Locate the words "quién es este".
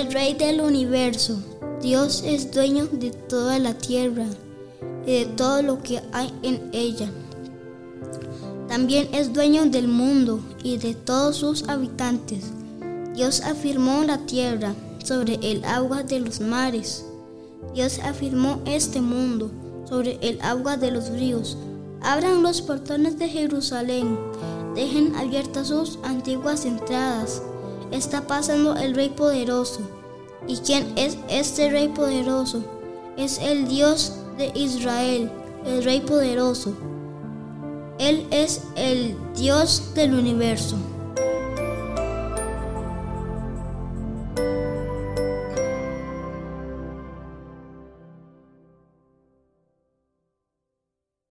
30.56-31.70